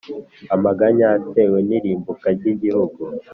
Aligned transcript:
Amaganya 0.55 1.05
atewe 1.17 1.57
n’irimbuka 1.67 2.27
ry’igihugu 2.37 3.01